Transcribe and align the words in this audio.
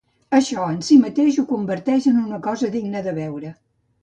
Això, 0.35 0.63
en 0.75 0.79
si 0.87 0.97
mateix, 1.01 1.37
ho 1.41 1.45
converteix 1.51 2.09
en 2.13 2.19
una 2.23 2.41
cosa 2.49 2.71
digna 2.79 3.05
de 3.11 3.15
veure. 3.21 3.55